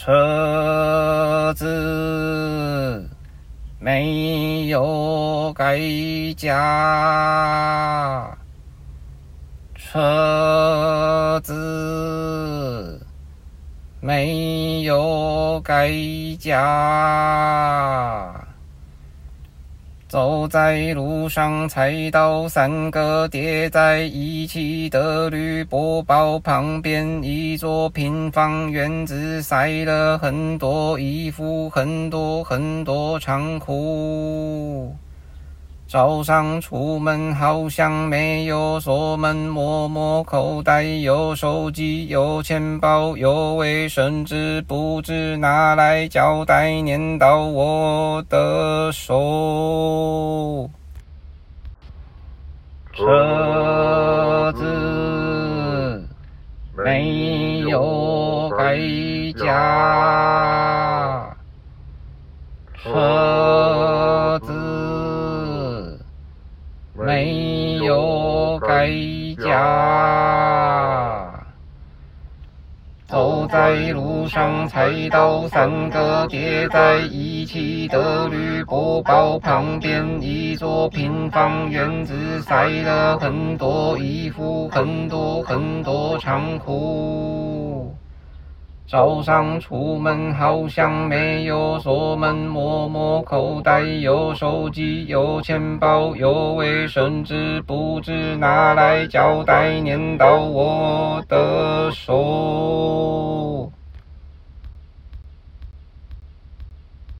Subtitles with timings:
[0.00, 3.10] 车子
[3.80, 5.76] 没有改
[6.36, 8.38] 价，
[9.74, 13.04] 车子
[14.00, 15.90] 没有改
[16.38, 18.37] 价。
[20.08, 34.96] 走在路上，踩到三个叠在一起的铝箔包，旁边一座平房院子，塞了很多衣服，很多很多仓库。
[35.88, 50.68] 早上出门好像没有锁门，摸摸口袋有手机有钱包有卫生纸，不知拿来胶带粘到我的手。
[52.92, 56.06] 车子
[56.76, 58.76] 没有改
[59.38, 61.34] 价，
[62.74, 63.67] 车
[66.98, 68.90] 没有改
[69.42, 71.32] 嫁。
[73.06, 87.47] 走在路上，踩到三个叠在一起的铝箔包，旁边一座平房院子，晒了很多衣服，很多很多长裤。
[88.90, 102.87] 早上出门好像没有锁门，摸摸口袋有手机有钱包有卫生纸，不知拿来交代粘到我的手。